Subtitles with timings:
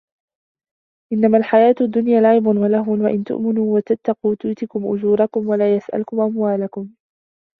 [1.13, 6.89] إِنَّمَا الحَياةُ الدُّنيا لَعِبٌ وَلَهوٌ وَإِن تُؤمِنوا وَتَتَّقوا يُؤتِكُم أُجورَكُم وَلا يَسأَلكُم أَموالَكُم